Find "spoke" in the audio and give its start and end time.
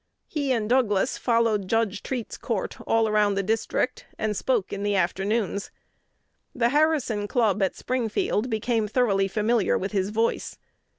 4.35-4.73